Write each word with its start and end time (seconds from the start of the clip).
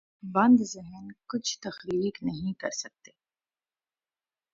بند 0.23 0.59
ذہن 0.63 1.07
کچھ 1.27 1.59
تخلیق 1.59 2.23
نہیں 2.23 2.59
کر 2.59 2.69
سکتے۔ 2.71 3.11